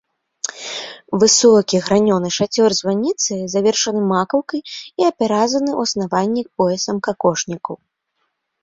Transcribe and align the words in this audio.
Высокі 1.23 1.81
гранёны 1.89 2.29
шацёр 2.37 2.69
званіцы 2.79 3.33
завершаны 3.57 4.01
макаўкай 4.15 4.61
і 4.65 5.01
апяразаны 5.13 5.71
ў 5.77 5.79
аснаванні 5.87 6.43
поясам 6.57 6.97
какошнікаў. 7.09 7.75